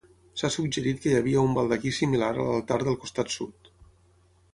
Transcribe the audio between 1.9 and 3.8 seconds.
similar a l'altar del costat sud.